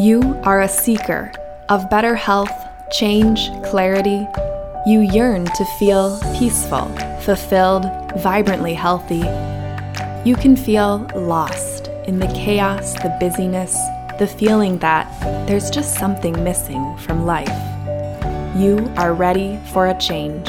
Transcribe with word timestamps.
You 0.00 0.40
are 0.44 0.62
a 0.62 0.68
seeker 0.68 1.30
of 1.68 1.90
better 1.90 2.14
health, 2.14 2.66
change, 2.90 3.50
clarity. 3.64 4.26
You 4.86 5.00
yearn 5.00 5.44
to 5.44 5.64
feel 5.78 6.18
peaceful, 6.38 6.86
fulfilled, 7.20 7.84
vibrantly 8.16 8.72
healthy. 8.72 9.26
You 10.24 10.36
can 10.36 10.56
feel 10.56 11.06
lost 11.14 11.88
in 12.06 12.18
the 12.18 12.28
chaos, 12.28 12.94
the 12.94 13.14
busyness, 13.20 13.74
the 14.18 14.26
feeling 14.26 14.78
that 14.78 15.06
there's 15.46 15.68
just 15.68 15.98
something 15.98 16.42
missing 16.42 16.96
from 16.96 17.26
life. 17.26 17.48
You 18.56 18.90
are 18.96 19.12
ready 19.12 19.60
for 19.70 19.88
a 19.88 19.98
change. 19.98 20.48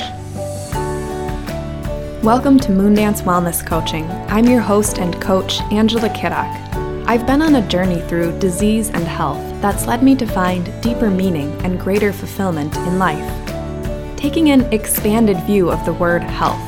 Welcome 2.23 2.57
to 2.61 2.71
Moondance 2.71 3.23
Wellness 3.23 3.67
Coaching. 3.67 4.09
I'm 4.29 4.45
your 4.45 4.61
host 4.61 4.97
and 4.97 5.21
coach, 5.21 5.59
Angela 5.73 6.07
Kiddock. 6.15 6.71
I've 7.11 7.27
been 7.27 7.41
on 7.41 7.55
a 7.55 7.67
journey 7.67 7.99
through 8.07 8.39
disease 8.39 8.89
and 8.89 9.03
health 9.03 9.50
that's 9.61 9.85
led 9.85 10.01
me 10.01 10.15
to 10.15 10.25
find 10.25 10.81
deeper 10.81 11.09
meaning 11.09 11.51
and 11.63 11.79
greater 11.79 12.11
fulfillment 12.11 12.75
in 12.77 12.97
life. 12.97 14.17
Taking 14.17 14.49
an 14.49 14.61
expanded 14.73 15.37
view 15.43 15.71
of 15.71 15.85
the 15.85 15.93
word 15.93 16.23
health, 16.23 16.61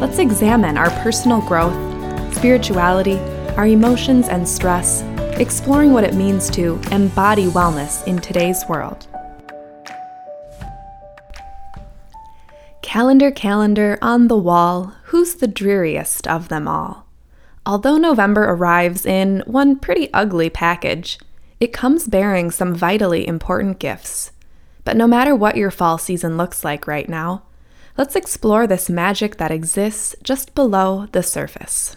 let's 0.00 0.18
examine 0.18 0.76
our 0.76 0.90
personal 1.02 1.40
growth, 1.42 1.74
spirituality, 2.34 3.18
our 3.56 3.66
emotions 3.66 4.28
and 4.28 4.48
stress, 4.48 5.02
exploring 5.38 5.92
what 5.92 6.04
it 6.04 6.14
means 6.14 6.50
to 6.50 6.80
embody 6.90 7.46
wellness 7.46 8.06
in 8.06 8.18
today's 8.18 8.64
world. 8.68 9.06
Calendar, 12.82 13.30
calendar 13.30 13.98
on 14.02 14.26
the 14.26 14.36
wall, 14.36 14.94
who's 15.04 15.36
the 15.36 15.46
dreariest 15.46 16.26
of 16.26 16.48
them 16.48 16.66
all? 16.66 17.06
Although 17.64 17.98
November 17.98 18.42
arrives 18.42 19.06
in 19.06 19.44
one 19.46 19.78
pretty 19.78 20.12
ugly 20.12 20.50
package, 20.50 21.18
it 21.60 21.74
comes 21.74 22.08
bearing 22.08 22.50
some 22.50 22.74
vitally 22.74 23.28
important 23.28 23.78
gifts. 23.78 24.32
But 24.82 24.96
no 24.96 25.06
matter 25.06 25.36
what 25.36 25.56
your 25.56 25.70
fall 25.70 25.98
season 25.98 26.38
looks 26.38 26.64
like 26.64 26.86
right 26.86 27.08
now, 27.08 27.42
let's 27.98 28.16
explore 28.16 28.66
this 28.66 28.88
magic 28.88 29.36
that 29.36 29.50
exists 29.50 30.16
just 30.22 30.54
below 30.54 31.06
the 31.12 31.22
surface. 31.22 31.96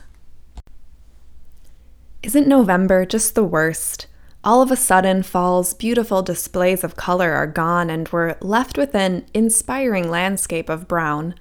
Isn't 2.21 2.47
November 2.47 3.05
just 3.05 3.35
the 3.35 3.43
worst? 3.43 4.07
All 4.43 4.61
of 4.61 4.71
a 4.71 4.75
sudden, 4.75 5.23
fall's 5.23 5.73
beautiful 5.73 6.21
displays 6.21 6.83
of 6.83 6.97
color 6.97 7.31
are 7.31 7.47
gone, 7.47 7.89
and 7.89 8.09
we're 8.09 8.35
left 8.41 8.77
with 8.77 8.93
an 8.93 9.25
inspiring 9.33 10.09
landscape 10.09 10.67
of 10.67 10.87
brown, 10.87 11.35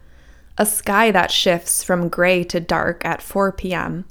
a 0.56 0.64
sky 0.64 1.10
that 1.10 1.32
shifts 1.32 1.82
from 1.82 2.08
gray 2.08 2.44
to 2.44 2.60
dark 2.60 3.04
at 3.04 3.20
4 3.20 3.50
p.m. 3.52 4.04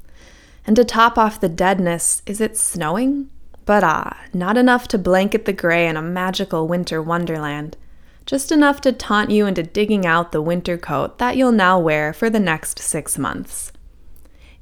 And 0.67 0.76
to 0.76 0.84
top 0.84 1.17
off 1.17 1.39
the 1.39 1.48
deadness, 1.48 2.22
is 2.26 2.42
it 2.42 2.58
snowing? 2.58 3.30
But 3.66 3.84
ah, 3.84 4.17
not 4.34 4.58
enough 4.58 4.88
to 4.90 4.98
blanket 4.98 5.45
the 5.45 5.54
gray 5.54 5.88
in 5.88 5.98
a 5.98 6.02
magical 6.02 6.67
winter 6.67 7.02
wonderland. 7.02 7.78
Just 8.26 8.52
enough 8.52 8.81
to 8.81 8.92
taunt 8.92 9.30
you 9.30 9.45
into 9.45 9.64
digging 9.64 10.06
out 10.06 10.31
the 10.31 10.42
winter 10.42 10.78
coat 10.78 11.17
that 11.17 11.38
you'll 11.38 11.52
now 11.52 11.80
wear 11.80 12.14
for 12.14 12.30
the 12.30 12.39
next 12.39 12.80
six 12.80 13.17
months. 13.17 13.72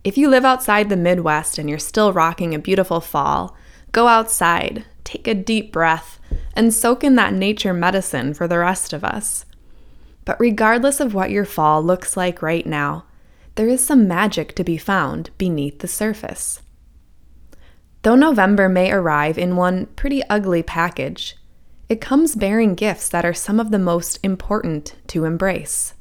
If 0.03 0.17
you 0.17 0.29
live 0.29 0.45
outside 0.45 0.89
the 0.89 0.95
Midwest 0.95 1.57
and 1.57 1.69
you're 1.69 1.79
still 1.79 2.13
rocking 2.13 2.55
a 2.55 2.59
beautiful 2.59 3.01
fall, 3.01 3.57
Go 3.91 4.07
outside, 4.07 4.85
take 5.03 5.27
a 5.27 5.33
deep 5.33 5.71
breath, 5.71 6.19
and 6.53 6.73
soak 6.73 7.03
in 7.03 7.15
that 7.15 7.33
nature 7.33 7.73
medicine 7.73 8.33
for 8.33 8.47
the 8.47 8.59
rest 8.59 8.93
of 8.93 9.03
us. 9.03 9.45
But 10.25 10.39
regardless 10.39 10.99
of 10.99 11.13
what 11.13 11.31
your 11.31 11.45
fall 11.45 11.81
looks 11.81 12.15
like 12.15 12.41
right 12.41 12.65
now, 12.65 13.05
there 13.55 13.67
is 13.67 13.83
some 13.83 14.07
magic 14.07 14.55
to 14.55 14.63
be 14.63 14.77
found 14.77 15.31
beneath 15.37 15.79
the 15.79 15.87
surface. 15.87 16.61
Though 18.03 18.15
November 18.15 18.69
may 18.69 18.91
arrive 18.91 19.37
in 19.37 19.57
one 19.57 19.87
pretty 19.87 20.23
ugly 20.29 20.63
package, 20.63 21.35
it 21.89 21.99
comes 21.99 22.35
bearing 22.35 22.75
gifts 22.75 23.09
that 23.09 23.25
are 23.25 23.33
some 23.33 23.59
of 23.59 23.71
the 23.71 23.79
most 23.79 24.19
important 24.23 24.95
to 25.07 25.25
embrace. 25.25 25.95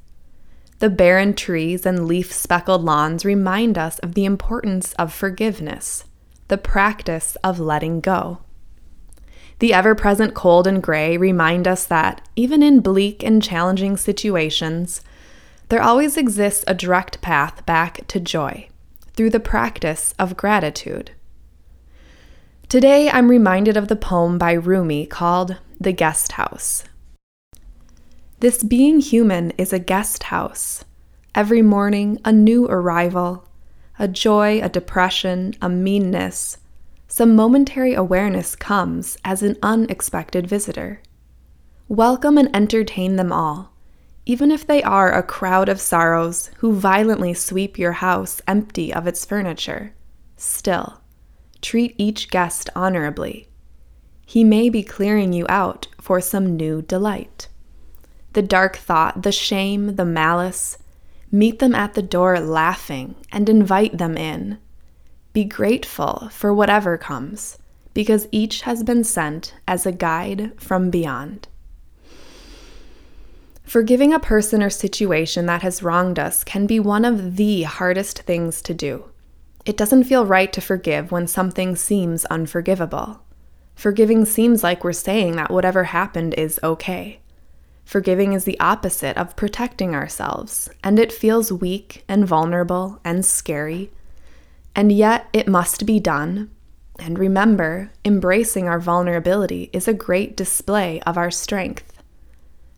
The 0.78 0.90
barren 0.90 1.34
trees 1.34 1.84
and 1.84 2.06
leaf 2.06 2.32
speckled 2.32 2.84
lawns 2.84 3.24
remind 3.24 3.76
us 3.76 3.98
of 3.98 4.14
the 4.14 4.24
importance 4.24 4.92
of 4.94 5.12
forgiveness 5.12 6.04
the 6.46 6.56
practice 6.56 7.36
of 7.44 7.60
letting 7.60 8.00
go. 8.00 8.38
The 9.58 9.74
ever 9.74 9.94
present 9.94 10.32
cold 10.32 10.66
and 10.66 10.82
gray 10.82 11.18
remind 11.18 11.68
us 11.68 11.84
that, 11.84 12.26
even 12.36 12.62
in 12.62 12.80
bleak 12.80 13.22
and 13.22 13.42
challenging 13.42 13.98
situations, 13.98 15.02
there 15.68 15.82
always 15.82 16.16
exists 16.16 16.64
a 16.66 16.72
direct 16.72 17.20
path 17.20 17.66
back 17.66 18.06
to 18.06 18.18
joy 18.18 18.68
through 19.12 19.28
the 19.28 19.40
practice 19.40 20.14
of 20.18 20.38
gratitude. 20.38 21.10
Today, 22.68 23.08
I'm 23.08 23.30
reminded 23.30 23.78
of 23.78 23.88
the 23.88 23.96
poem 23.96 24.36
by 24.36 24.52
Rumi 24.52 25.06
called 25.06 25.56
The 25.80 25.90
Guest 25.90 26.32
House. 26.32 26.84
This 28.40 28.62
being 28.62 29.00
human 29.00 29.52
is 29.52 29.72
a 29.72 29.78
guest 29.78 30.24
house. 30.24 30.84
Every 31.34 31.62
morning, 31.62 32.18
a 32.26 32.30
new 32.30 32.66
arrival, 32.66 33.48
a 33.98 34.06
joy, 34.06 34.60
a 34.62 34.68
depression, 34.68 35.54
a 35.62 35.70
meanness, 35.70 36.58
some 37.06 37.34
momentary 37.34 37.94
awareness 37.94 38.54
comes 38.54 39.16
as 39.24 39.42
an 39.42 39.56
unexpected 39.62 40.46
visitor. 40.46 41.00
Welcome 41.88 42.36
and 42.36 42.54
entertain 42.54 43.16
them 43.16 43.32
all, 43.32 43.72
even 44.26 44.50
if 44.50 44.66
they 44.66 44.82
are 44.82 45.10
a 45.10 45.22
crowd 45.22 45.70
of 45.70 45.80
sorrows 45.80 46.50
who 46.58 46.74
violently 46.74 47.32
sweep 47.32 47.78
your 47.78 47.92
house 47.92 48.42
empty 48.46 48.92
of 48.92 49.06
its 49.06 49.24
furniture. 49.24 49.94
Still, 50.36 51.00
treat 51.62 51.94
each 51.98 52.30
guest 52.30 52.70
honorably. 52.74 53.48
He 54.26 54.44
may 54.44 54.68
be 54.68 54.82
clearing 54.82 55.32
you 55.32 55.46
out 55.48 55.88
for 56.00 56.20
some 56.20 56.56
new 56.56 56.82
delight. 56.82 57.48
The 58.34 58.42
dark 58.42 58.76
thought, 58.76 59.22
the 59.22 59.32
shame, 59.32 59.96
the 59.96 60.04
malice, 60.04 60.78
Meet 61.30 61.58
them 61.58 61.74
at 61.74 61.92
the 61.92 62.02
door 62.02 62.40
laughing 62.40 63.14
and 63.30 63.48
invite 63.48 63.98
them 63.98 64.16
in. 64.16 64.58
Be 65.34 65.44
grateful 65.44 66.30
for 66.32 66.54
whatever 66.54 66.96
comes, 66.96 67.58
because 67.92 68.28
each 68.32 68.62
has 68.62 68.82
been 68.82 69.04
sent 69.04 69.54
as 69.66 69.84
a 69.84 69.92
guide 69.92 70.52
from 70.58 70.88
beyond. 70.88 71.46
Forgiving 73.62 74.14
a 74.14 74.18
person 74.18 74.62
or 74.62 74.70
situation 74.70 75.44
that 75.46 75.60
has 75.60 75.82
wronged 75.82 76.18
us 76.18 76.42
can 76.42 76.66
be 76.66 76.80
one 76.80 77.04
of 77.04 77.36
the 77.36 77.64
hardest 77.64 78.20
things 78.20 78.62
to 78.62 78.72
do. 78.72 79.10
It 79.68 79.76
doesn't 79.76 80.04
feel 80.04 80.24
right 80.24 80.50
to 80.54 80.62
forgive 80.62 81.12
when 81.12 81.26
something 81.26 81.76
seems 81.76 82.24
unforgivable. 82.24 83.20
Forgiving 83.74 84.24
seems 84.24 84.62
like 84.62 84.82
we're 84.82 84.94
saying 84.94 85.36
that 85.36 85.50
whatever 85.50 85.84
happened 85.84 86.32
is 86.38 86.58
okay. 86.64 87.20
Forgiving 87.84 88.32
is 88.32 88.44
the 88.44 88.58
opposite 88.60 89.18
of 89.18 89.36
protecting 89.36 89.94
ourselves, 89.94 90.70
and 90.82 90.98
it 90.98 91.12
feels 91.12 91.52
weak 91.52 92.02
and 92.08 92.26
vulnerable 92.26 92.98
and 93.04 93.26
scary. 93.26 93.90
And 94.74 94.90
yet, 94.90 95.26
it 95.34 95.46
must 95.46 95.84
be 95.84 96.00
done. 96.00 96.50
And 96.98 97.18
remember, 97.18 97.92
embracing 98.06 98.68
our 98.68 98.80
vulnerability 98.80 99.68
is 99.74 99.86
a 99.86 99.92
great 99.92 100.34
display 100.34 101.02
of 101.02 101.18
our 101.18 101.30
strength. 101.30 101.92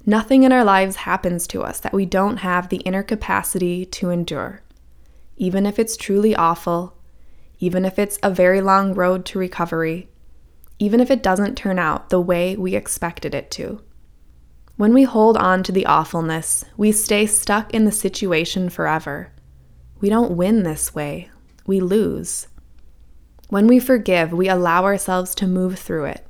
Nothing 0.04 0.42
in 0.42 0.50
our 0.50 0.64
lives 0.64 0.96
happens 0.96 1.46
to 1.46 1.62
us 1.62 1.78
that 1.78 1.94
we 1.94 2.04
don't 2.04 2.38
have 2.38 2.68
the 2.68 2.78
inner 2.78 3.04
capacity 3.04 3.86
to 3.86 4.10
endure. 4.10 4.62
Even 5.40 5.64
if 5.64 5.78
it's 5.78 5.96
truly 5.96 6.36
awful, 6.36 6.98
even 7.60 7.86
if 7.86 7.98
it's 7.98 8.18
a 8.22 8.30
very 8.30 8.60
long 8.60 8.92
road 8.92 9.24
to 9.24 9.38
recovery, 9.38 10.10
even 10.78 11.00
if 11.00 11.10
it 11.10 11.22
doesn't 11.22 11.56
turn 11.56 11.78
out 11.78 12.10
the 12.10 12.20
way 12.20 12.56
we 12.56 12.76
expected 12.76 13.34
it 13.34 13.50
to. 13.52 13.80
When 14.76 14.92
we 14.92 15.04
hold 15.04 15.38
on 15.38 15.62
to 15.62 15.72
the 15.72 15.86
awfulness, 15.86 16.66
we 16.76 16.92
stay 16.92 17.24
stuck 17.24 17.72
in 17.72 17.86
the 17.86 17.90
situation 17.90 18.68
forever. 18.68 19.32
We 19.98 20.10
don't 20.10 20.36
win 20.36 20.62
this 20.62 20.94
way, 20.94 21.30
we 21.64 21.80
lose. 21.80 22.46
When 23.48 23.66
we 23.66 23.80
forgive, 23.80 24.34
we 24.34 24.46
allow 24.46 24.84
ourselves 24.84 25.34
to 25.36 25.46
move 25.46 25.78
through 25.78 26.04
it. 26.04 26.26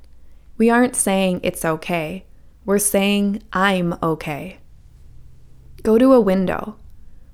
We 0.57 0.71
aren't 0.71 0.95
saying 0.95 1.41
it's 1.43 1.65
okay, 1.65 2.27
we're 2.65 2.79
saying 2.79 3.43
I'm 3.53 3.99
okay. 4.05 4.59
Go 5.83 5.99
to 5.99 6.13
a 6.13 6.21
window. 6.21 6.77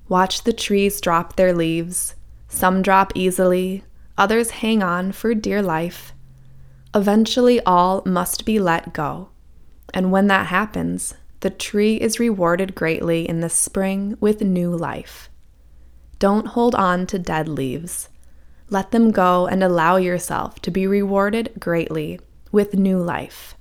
Watch 0.09 0.43
the 0.43 0.53
trees 0.53 1.01
drop 1.01 1.35
their 1.35 1.53
leaves. 1.53 2.15
Some 2.47 2.81
drop 2.81 3.11
easily, 3.13 3.83
others 4.17 4.51
hang 4.51 4.81
on 4.81 5.11
for 5.11 5.33
dear 5.35 5.61
life. 5.61 6.13
Eventually, 6.95 7.59
all 7.61 8.01
must 8.05 8.45
be 8.45 8.57
let 8.59 8.93
go. 8.93 9.29
And 9.93 10.11
when 10.11 10.27
that 10.27 10.47
happens, 10.47 11.13
the 11.41 11.49
tree 11.49 11.97
is 11.97 12.19
rewarded 12.19 12.73
greatly 12.73 13.27
in 13.27 13.41
the 13.41 13.49
spring 13.49 14.17
with 14.19 14.41
new 14.41 14.71
life. 14.75 15.29
Don't 16.19 16.47
hold 16.47 16.73
on 16.73 17.05
to 17.07 17.19
dead 17.19 17.47
leaves. 17.47 18.09
Let 18.69 18.91
them 18.91 19.11
go 19.11 19.45
and 19.45 19.63
allow 19.63 19.97
yourself 19.97 20.59
to 20.61 20.71
be 20.71 20.87
rewarded 20.87 21.51
greatly 21.59 22.19
with 22.51 22.73
new 22.73 22.97
life. 22.97 23.55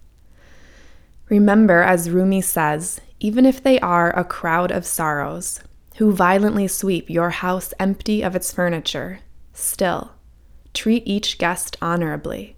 Remember, 1.28 1.82
as 1.82 2.08
Rumi 2.08 2.40
says, 2.40 3.00
even 3.18 3.44
if 3.44 3.62
they 3.62 3.78
are 3.80 4.16
a 4.16 4.24
crowd 4.24 4.70
of 4.70 4.86
sorrows 4.86 5.60
who 5.96 6.12
violently 6.12 6.68
sweep 6.68 7.08
your 7.08 7.30
house 7.30 7.72
empty 7.78 8.22
of 8.22 8.36
its 8.36 8.52
furniture, 8.52 9.20
still 9.52 10.12
treat 10.74 11.02
each 11.06 11.38
guest 11.38 11.76
honorably 11.80 12.54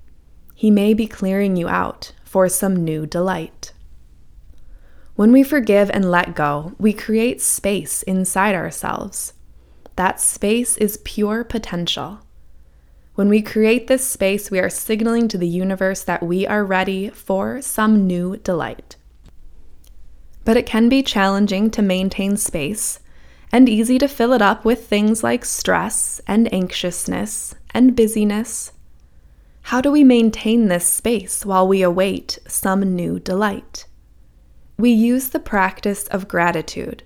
He 0.55 0.73
may 0.73 0.93
be 0.93 1.07
clearing 1.07 1.55
you 1.55 1.69
out 1.69 2.13
for 2.25 2.49
some 2.49 2.85
new 2.85 3.07
delight. 3.07 3.73
When 5.15 5.31
we 5.31 5.45
forgive 5.45 5.89
and 5.91 6.11
let 6.11 6.35
go, 6.35 6.73
we 6.79 6.93
create 6.93 7.41
space 7.41 8.03
inside 8.03 8.57
ourselves. 8.57 9.35
That 9.95 10.21
space 10.21 10.77
is 10.77 11.03
pure 11.05 11.45
potential. 11.45 12.21
When 13.15 13.29
we 13.29 13.43
create 13.43 13.87
this 13.87 14.05
space, 14.05 14.51
we 14.51 14.59
are 14.59 14.71
signaling 14.71 15.29
to 15.29 15.39
the 15.39 15.49
universe 15.49 16.03
that 16.05 16.23
we 16.23 16.47
are 16.47 16.65
ready 16.65 17.09
for 17.11 17.63
some 17.63 18.07
new 18.07 18.37
delight. 18.37 18.97
But 20.45 20.57
it 20.57 20.67
can 20.67 20.89
be 20.89 21.03
challenging 21.03 21.71
to 21.71 21.83
maintain 21.83 22.37
space 22.37 23.01
and 23.53 23.69
easy 23.69 23.99
to 23.99 24.09
fill 24.09 24.33
it 24.33 24.43
up 24.43 24.65
with 24.65 24.87
things 24.87 25.23
like 25.23 25.45
stress 25.45 26.21
and 26.27 26.53
anxiousness 26.53 27.55
and 27.71 27.97
busyness. 27.97 28.73
How 29.63 29.81
do 29.81 29.91
we 29.91 30.05
maintain 30.05 30.69
this 30.69 30.87
space 30.87 31.45
while 31.45 31.69
we 31.69 31.83
await 31.83 32.39
some 32.47 32.95
new 32.95 33.19
delight? 33.19 33.87
We 34.79 34.91
use 34.91 35.29
the 35.31 35.41
practice 35.41 36.05
of 36.05 36.29
gratitude. 36.29 37.03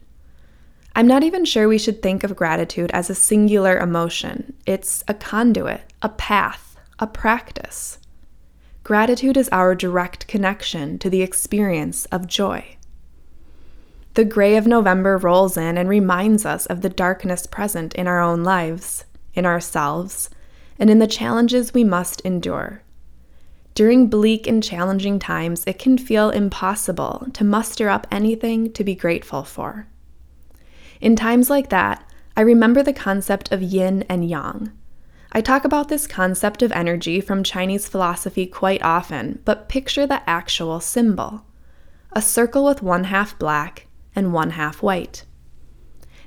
I'm 0.95 1.07
not 1.07 1.23
even 1.23 1.45
sure 1.45 1.69
we 1.69 1.79
should 1.79 2.03
think 2.03 2.23
of 2.23 2.37
gratitude 2.37 2.91
as 2.93 3.09
a 3.09 3.15
singular 3.15 3.79
emotion. 3.79 4.55
It's 4.67 5.03
a 5.09 5.15
conduit, 5.15 5.83
a 6.03 6.11
path, 6.11 6.77
a 6.99 7.07
practice. 7.07 7.99
Gratitude 8.85 9.37
is 9.37 9.49
our 9.51 9.75
direct 9.75 10.27
connection 10.27 10.99
to 10.99 11.09
the 11.09 11.23
experience 11.23 12.05
of 12.07 12.27
joy. 12.27 12.77
The 14.15 14.25
gray 14.27 14.57
of 14.57 14.67
November 14.67 15.17
rolls 15.17 15.57
in 15.57 15.79
and 15.79 15.89
reminds 15.89 16.45
us 16.45 16.67
of 16.67 16.83
the 16.83 16.91
darkness 16.91 17.47
present 17.47 17.95
in 17.95 18.07
our 18.07 18.21
own 18.21 18.45
lives, 18.45 19.07
in 19.33 19.47
ourselves, 19.47 20.29
and 20.79 20.91
in 20.91 20.99
the 20.99 21.07
challenges 21.07 21.73
we 21.73 21.83
must 21.83 22.21
endure. 22.21 22.83
During 23.75 24.09
bleak 24.09 24.47
and 24.47 24.63
challenging 24.63 25.19
times, 25.19 25.65
it 25.67 25.79
can 25.79 25.97
feel 25.97 26.29
impossible 26.29 27.27
to 27.33 27.43
muster 27.43 27.89
up 27.89 28.07
anything 28.11 28.71
to 28.75 28.85
be 28.85 28.95
grateful 28.95 29.45
for. 29.45 29.87
In 31.01 31.17
times 31.17 31.49
like 31.49 31.71
that, 31.71 32.07
I 32.37 32.43
remember 32.43 32.83
the 32.83 32.93
concept 32.93 33.51
of 33.51 33.63
yin 33.63 34.05
and 34.11 34.29
yang. 34.29 34.73
I 35.33 35.41
talk 35.41 35.65
about 35.65 35.89
this 35.89 36.07
concept 36.07 36.61
of 36.61 36.71
energy 36.73 37.23
from 37.23 37.43
Chinese 37.43 37.89
philosophy 37.89 38.47
quite 38.47 38.83
often, 38.83 39.41
but 39.47 39.71
picture 39.71 40.07
the 40.07 40.29
actual 40.29 40.81
symbol 40.81 41.47
a 42.15 42.21
circle 42.21 42.67
with 42.67 42.83
one 42.83 43.05
half 43.05 43.39
black 43.39 43.87
and 44.15 44.33
one 44.33 44.51
half 44.51 44.83
white. 44.83 45.25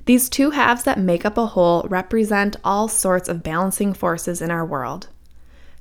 These 0.05 0.29
two 0.29 0.51
halves 0.51 0.83
that 0.83 0.99
make 0.99 1.25
up 1.25 1.37
a 1.37 1.47
whole 1.47 1.85
represent 1.89 2.57
all 2.63 2.87
sorts 2.87 3.27
of 3.27 3.43
balancing 3.43 3.93
forces 3.93 4.41
in 4.41 4.51
our 4.51 4.65
world. 4.65 5.07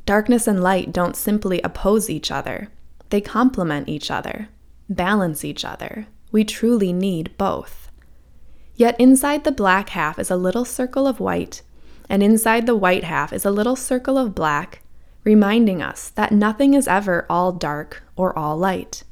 Darkness 0.06 0.47
and 0.47 0.62
light 0.62 0.93
don't 0.93 1.17
simply 1.17 1.61
oppose 1.62 2.09
each 2.09 2.31
other, 2.31 2.69
they 3.11 3.21
complement 3.21 3.89
each 3.89 4.11
other, 4.11 4.49
balance 4.89 5.45
each 5.45 5.65
other. 5.65 6.06
We 6.33 6.45
truly 6.45 6.93
need 6.93 7.37
both. 7.39 7.91
Yet 8.75 8.99
inside 8.99 9.45
the 9.45 9.53
black 9.53 9.91
half 9.91 10.19
is 10.19 10.31
a 10.31 10.37
little 10.37 10.65
circle 10.65 11.07
of 11.07 11.21
white, 11.21 11.62
and 12.09 12.23
inside 12.23 12.67
the 12.67 12.75
white 12.75 13.05
half 13.05 13.33
is 13.33 13.45
a 13.45 13.50
little 13.50 13.77
circle 13.77 14.19
of 14.19 14.35
black, 14.35 14.83
reminding 15.23 15.81
us 15.81 16.11
that 16.11 16.33
nothing 16.33 16.75
is 16.75 16.89
ever 16.89 17.25
all 17.31 17.53
dark 17.53 18.03
or 18.17 18.37
all 18.37 18.57
light. 18.57 19.05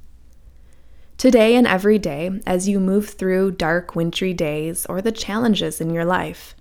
Today 1.23 1.55
and 1.55 1.69
every 1.69 2.01
day, 2.01 2.41
as 2.49 2.69
you 2.69 2.81
move 2.81 3.11
through 3.11 3.53
dark, 3.53 3.95
wintry 3.95 4.35
days 4.35 4.85
or 4.87 5.01
the 5.01 5.13
challenges 5.13 5.81
in 5.81 5.95
your 5.95 6.05
life, 6.05 6.57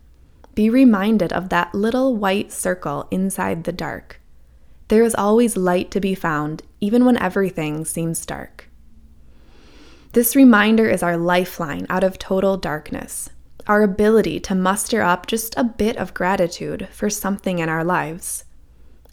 be 0.53 0.69
reminded 0.69 1.33
of 1.33 1.49
that 1.49 1.73
little 1.73 2.15
white 2.15 2.51
circle 2.51 3.07
inside 3.09 3.63
the 3.63 3.71
dark. 3.71 4.21
There 4.89 5.01
is 5.01 5.15
always 5.15 5.57
light 5.57 5.89
to 5.89 5.99
be 5.99 6.13
found, 6.13 6.61
even 6.79 7.05
when 7.05 7.17
everything 7.17 7.85
seems 7.85 8.23
dark. 8.23 8.69
This 10.13 10.35
reminder 10.35 10.87
is 10.87 11.01
our 11.01 11.17
lifeline 11.17 11.87
out 11.89 12.03
of 12.03 12.19
total 12.19 12.55
darkness, 12.55 13.31
our 13.65 13.81
ability 13.81 14.39
to 14.41 14.53
muster 14.53 15.01
up 15.01 15.25
just 15.25 15.55
a 15.57 15.63
bit 15.63 15.97
of 15.97 16.13
gratitude 16.13 16.87
for 16.91 17.09
something 17.09 17.57
in 17.57 17.67
our 17.67 17.83
lives. 17.83 18.43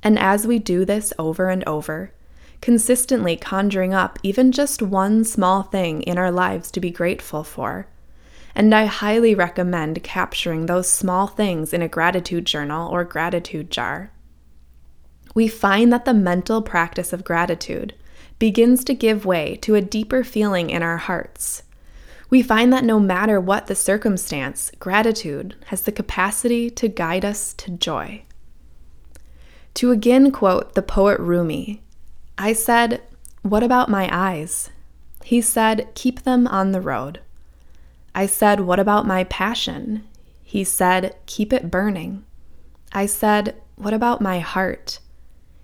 And 0.02 0.18
as 0.18 0.46
we 0.46 0.58
do 0.58 0.84
this 0.84 1.14
over 1.18 1.48
and 1.48 1.64
over, 1.66 2.12
consistently 2.60 3.36
conjuring 3.36 3.94
up 3.94 4.18
even 4.22 4.52
just 4.52 4.82
one 4.82 5.24
small 5.24 5.62
thing 5.62 6.02
in 6.02 6.18
our 6.18 6.30
lives 6.30 6.70
to 6.72 6.80
be 6.80 6.90
grateful 6.90 7.44
for, 7.44 7.86
and 8.54 8.74
I 8.74 8.86
highly 8.86 9.34
recommend 9.34 10.02
capturing 10.02 10.66
those 10.66 10.90
small 10.90 11.26
things 11.26 11.72
in 11.72 11.82
a 11.82 11.88
gratitude 11.88 12.44
journal 12.44 12.90
or 12.90 13.04
gratitude 13.04 13.70
jar 13.70 14.10
we 15.38 15.46
find 15.46 15.92
that 15.92 16.04
the 16.04 16.14
mental 16.14 16.62
practice 16.62 17.12
of 17.12 17.22
gratitude 17.22 17.94
begins 18.40 18.82
to 18.82 18.92
give 18.92 19.24
way 19.24 19.56
to 19.62 19.76
a 19.76 19.80
deeper 19.80 20.24
feeling 20.24 20.70
in 20.70 20.82
our 20.82 20.96
hearts. 20.96 21.62
We 22.28 22.42
find 22.42 22.72
that 22.72 22.82
no 22.82 22.98
matter 22.98 23.40
what 23.40 23.68
the 23.68 23.76
circumstance, 23.76 24.72
gratitude 24.80 25.54
has 25.66 25.82
the 25.82 25.92
capacity 25.92 26.70
to 26.70 26.88
guide 26.88 27.24
us 27.24 27.54
to 27.54 27.70
joy. 27.70 28.24
To 29.74 29.92
again 29.92 30.32
quote 30.32 30.74
the 30.74 30.82
poet 30.82 31.20
Rumi, 31.20 31.84
I 32.40 32.52
said, 32.52 33.02
What 33.42 33.64
about 33.64 33.88
my 33.88 34.08
eyes? 34.12 34.70
He 35.24 35.40
said, 35.40 35.88
Keep 35.94 36.22
them 36.22 36.46
on 36.46 36.70
the 36.70 36.80
road. 36.80 37.20
I 38.14 38.26
said, 38.26 38.60
What 38.60 38.78
about 38.78 39.06
my 39.06 39.24
passion? 39.24 40.04
He 40.44 40.62
said, 40.62 41.16
Keep 41.26 41.52
it 41.52 41.70
burning. 41.70 42.24
I 42.92 43.06
said, 43.06 43.60
What 43.74 43.92
about 43.92 44.20
my 44.20 44.38
heart? 44.38 45.00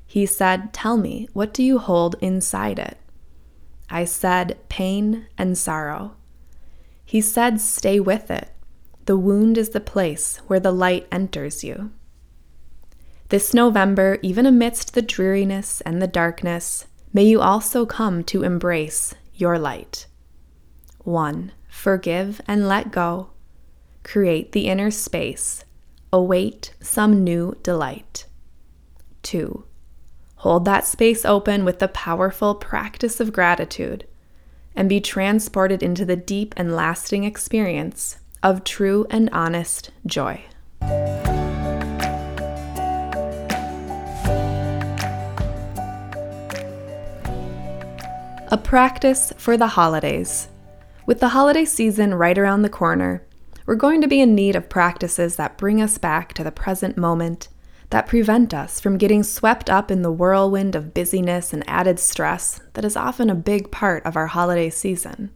He 0.04 0.26
said, 0.26 0.74
Tell 0.74 0.96
me, 0.96 1.28
what 1.32 1.54
do 1.54 1.62
you 1.62 1.78
hold 1.78 2.16
inside 2.20 2.80
it? 2.80 2.98
I 3.88 4.04
said, 4.04 4.58
Pain 4.68 5.26
and 5.38 5.56
sorrow. 5.56 6.16
He 7.04 7.20
said, 7.20 7.60
Stay 7.60 8.00
with 8.00 8.32
it. 8.32 8.50
The 9.06 9.16
wound 9.16 9.58
is 9.58 9.70
the 9.70 9.80
place 9.80 10.38
where 10.48 10.60
the 10.60 10.72
light 10.72 11.06
enters 11.12 11.62
you. 11.62 11.92
This 13.34 13.52
November, 13.52 14.20
even 14.22 14.46
amidst 14.46 14.94
the 14.94 15.02
dreariness 15.02 15.80
and 15.80 16.00
the 16.00 16.06
darkness, 16.06 16.86
may 17.12 17.24
you 17.24 17.40
also 17.40 17.84
come 17.84 18.22
to 18.22 18.44
embrace 18.44 19.12
your 19.34 19.58
light. 19.58 20.06
1. 21.00 21.50
Forgive 21.68 22.40
and 22.46 22.68
let 22.68 22.92
go. 22.92 23.30
Create 24.04 24.52
the 24.52 24.68
inner 24.68 24.92
space. 24.92 25.64
Await 26.12 26.74
some 26.78 27.24
new 27.24 27.56
delight. 27.64 28.26
2. 29.24 29.64
Hold 30.36 30.64
that 30.66 30.86
space 30.86 31.24
open 31.24 31.64
with 31.64 31.80
the 31.80 31.88
powerful 31.88 32.54
practice 32.54 33.18
of 33.18 33.32
gratitude 33.32 34.06
and 34.76 34.88
be 34.88 35.00
transported 35.00 35.82
into 35.82 36.04
the 36.04 36.14
deep 36.14 36.54
and 36.56 36.76
lasting 36.76 37.24
experience 37.24 38.18
of 38.44 38.62
true 38.62 39.08
and 39.10 39.28
honest 39.30 39.90
joy. 40.06 40.44
Practice 48.74 49.32
for 49.36 49.56
the 49.56 49.68
holidays. 49.68 50.48
With 51.06 51.20
the 51.20 51.28
holiday 51.28 51.64
season 51.64 52.12
right 52.12 52.36
around 52.36 52.62
the 52.62 52.68
corner, 52.68 53.24
we're 53.66 53.76
going 53.76 54.00
to 54.00 54.08
be 54.08 54.20
in 54.20 54.34
need 54.34 54.56
of 54.56 54.68
practices 54.68 55.36
that 55.36 55.56
bring 55.56 55.80
us 55.80 55.96
back 55.96 56.32
to 56.32 56.42
the 56.42 56.50
present 56.50 56.96
moment 56.96 57.46
that 57.90 58.08
prevent 58.08 58.52
us 58.52 58.80
from 58.80 58.98
getting 58.98 59.22
swept 59.22 59.70
up 59.70 59.92
in 59.92 60.02
the 60.02 60.10
whirlwind 60.10 60.74
of 60.74 60.92
busyness 60.92 61.52
and 61.52 61.62
added 61.68 62.00
stress 62.00 62.60
that 62.72 62.84
is 62.84 62.96
often 62.96 63.30
a 63.30 63.34
big 63.36 63.70
part 63.70 64.04
of 64.04 64.16
our 64.16 64.26
holiday 64.26 64.70
season. 64.70 65.30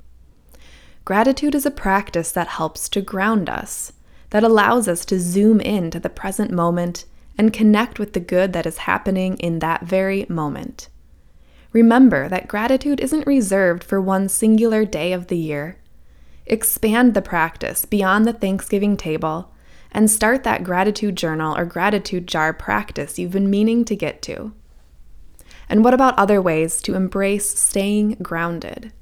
Gratitude 1.04 1.54
is 1.54 1.64
a 1.64 1.70
practice 1.70 2.32
that 2.32 2.48
helps 2.48 2.88
to 2.88 3.00
ground 3.00 3.48
us, 3.48 3.92
that 4.30 4.42
allows 4.42 4.88
us 4.88 5.04
to 5.04 5.20
zoom 5.20 5.60
in 5.60 5.92
to 5.92 6.00
the 6.00 6.10
present 6.10 6.50
moment 6.50 7.04
and 7.38 7.52
connect 7.52 8.00
with 8.00 8.14
the 8.14 8.18
good 8.34 8.52
that 8.52 8.66
is 8.66 8.78
happening 8.78 9.36
in 9.36 9.60
that 9.60 9.84
very 9.84 10.26
moment. 10.28 10.88
Remember 11.72 12.28
that 12.28 12.48
gratitude 12.48 13.00
isn't 13.00 13.26
reserved 13.26 13.84
for 13.84 14.00
one 14.00 14.28
singular 14.28 14.84
day 14.84 15.12
of 15.12 15.26
the 15.26 15.36
year. 15.36 15.76
Expand 16.46 17.14
the 17.14 17.22
practice 17.22 17.84
beyond 17.84 18.26
the 18.26 18.32
Thanksgiving 18.32 18.96
table 18.96 19.52
and 19.92 20.10
start 20.10 20.44
that 20.44 20.64
gratitude 20.64 21.16
journal 21.16 21.56
or 21.56 21.64
gratitude 21.64 22.26
jar 22.26 22.52
practice 22.52 23.18
you've 23.18 23.32
been 23.32 23.50
meaning 23.50 23.84
to 23.84 23.96
get 23.96 24.22
to. 24.22 24.52
And 25.68 25.84
what 25.84 25.94
about 25.94 26.18
other 26.18 26.40
ways 26.40 26.80
to 26.82 26.94
embrace 26.94 27.58
staying 27.58 28.16
grounded? 28.22 28.92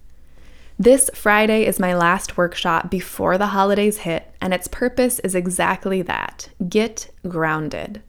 This 0.79 1.09
Friday 1.15 1.65
is 1.65 1.81
my 1.81 1.95
last 1.95 2.37
workshop 2.37 2.91
before 2.91 3.39
the 3.39 3.47
holidays 3.47 3.99
hit, 3.99 4.31
and 4.41 4.53
its 4.53 4.69
purpose 4.69 5.21
is 5.21 5.35
exactly 5.35 6.03
that 6.03 6.51
get 6.69 7.11
grounded. 7.27 8.03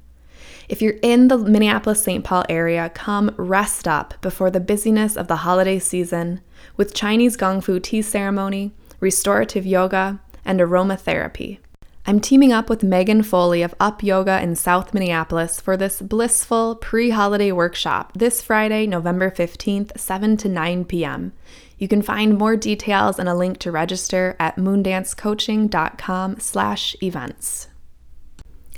If 0.69 0.81
you're 0.81 0.95
in 1.01 1.29
the 1.29 1.37
Minneapolis 1.37 2.03
St. 2.03 2.25
Paul 2.25 2.43
area, 2.49 2.91
come 2.93 3.33
rest 3.37 3.87
up 3.87 4.15
before 4.21 4.51
the 4.51 4.59
busyness 4.59 5.15
of 5.15 5.29
the 5.29 5.37
holiday 5.37 5.79
season 5.79 6.41
with 6.75 6.93
Chinese 6.93 7.37
Gong 7.37 7.61
Fu 7.61 7.79
tea 7.79 8.01
ceremony, 8.01 8.73
restorative 8.99 9.65
yoga, 9.65 10.19
and 10.43 10.59
aromatherapy. 10.59 11.59
I'm 12.05 12.19
teaming 12.19 12.51
up 12.51 12.69
with 12.69 12.83
Megan 12.83 13.23
Foley 13.23 13.61
of 13.61 13.75
Up 13.79 14.03
Yoga 14.03 14.41
in 14.41 14.55
South 14.55 14.93
Minneapolis 14.93 15.61
for 15.61 15.77
this 15.77 16.01
blissful 16.01 16.75
pre 16.75 17.11
holiday 17.11 17.53
workshop 17.53 18.11
this 18.13 18.41
Friday, 18.41 18.87
November 18.87 19.31
15th, 19.31 19.97
7 19.97 20.37
to 20.37 20.49
9 20.49 20.85
p.m. 20.85 21.31
You 21.77 21.87
can 21.87 22.01
find 22.01 22.37
more 22.37 22.57
details 22.57 23.19
and 23.19 23.29
a 23.29 23.35
link 23.35 23.59
to 23.59 23.71
register 23.71 24.35
at 24.39 24.57
moondancecoaching.com 24.57 26.39
slash 26.39 26.95
events. 27.01 27.67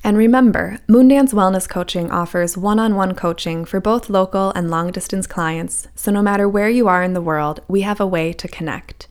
And 0.03 0.17
remember, 0.17 0.79
Moondance 0.87 1.33
Wellness 1.33 1.67
Coaching 1.67 2.09
offers 2.09 2.57
one 2.57 2.79
on 2.79 2.95
one 2.95 3.15
coaching 3.15 3.65
for 3.65 3.81
both 3.81 4.09
local 4.09 4.51
and 4.51 4.71
long 4.71 4.91
distance 4.91 5.27
clients, 5.27 5.87
so 5.93 6.09
no 6.09 6.21
matter 6.21 6.47
where 6.47 6.69
you 6.69 6.87
are 6.87 7.03
in 7.03 7.13
the 7.13 7.21
world, 7.21 7.59
we 7.67 7.81
have 7.81 7.99
a 7.99 8.07
way 8.07 8.31
to 8.33 8.47
connect. 8.47 9.07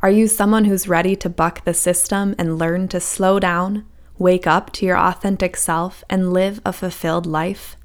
Are 0.00 0.10
you 0.10 0.28
someone 0.28 0.66
who's 0.66 0.88
ready 0.88 1.16
to 1.16 1.28
buck 1.28 1.64
the 1.64 1.74
system 1.74 2.34
and 2.38 2.58
learn 2.58 2.88
to 2.88 3.00
slow 3.00 3.40
down, 3.40 3.84
wake 4.16 4.46
up 4.46 4.72
to 4.74 4.86
your 4.86 4.96
authentic 4.96 5.56
self, 5.56 6.04
and 6.08 6.32
live 6.32 6.60
a 6.64 6.72
fulfilled 6.72 7.26
life? 7.26 7.76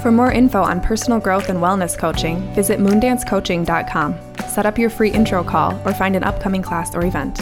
For 0.01 0.13
more 0.13 0.31
info 0.31 0.61
on 0.61 0.79
personal 0.79 1.19
growth 1.19 1.49
and 1.49 1.59
wellness 1.59 1.97
coaching, 1.97 2.39
visit 2.55 2.79
moondancecoaching.com. 2.79 4.15
Set 4.47 4.65
up 4.65 4.77
your 4.77 4.89
free 4.89 5.11
intro 5.11 5.43
call 5.43 5.77
or 5.85 5.93
find 5.93 6.15
an 6.15 6.23
upcoming 6.23 6.61
class 6.61 6.95
or 6.95 7.05
event. 7.05 7.41